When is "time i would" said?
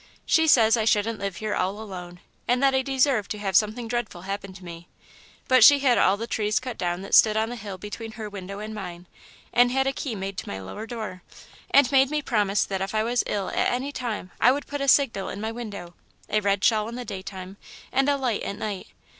13.91-14.65